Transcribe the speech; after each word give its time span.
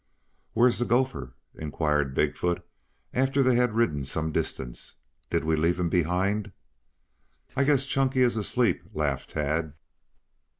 "Where's 0.53 0.79
the 0.79 0.85
gopher?" 0.85 1.35
inquired 1.53 2.15
Big 2.15 2.35
foot, 2.35 2.65
after 3.13 3.43
they 3.43 3.53
had 3.53 3.75
ridden 3.75 4.03
some 4.03 4.31
distance. 4.31 4.95
"Did 5.29 5.43
we 5.45 5.55
leave 5.55 5.79
him 5.79 5.89
behind?" 5.89 6.51
"I 7.55 7.63
guess 7.65 7.85
Chunky 7.85 8.21
is 8.23 8.35
asleep," 8.35 8.81
laughed 8.95 9.29
Tad. 9.33 9.73